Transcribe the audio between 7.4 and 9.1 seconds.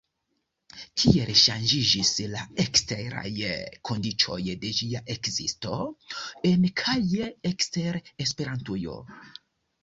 ekster Esperantujo?